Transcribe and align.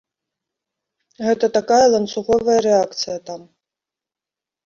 Гэта 1.25 1.45
такая 1.57 1.83
ланцуговая 1.95 2.55
рэакцыя 2.69 3.17
там. 3.31 3.41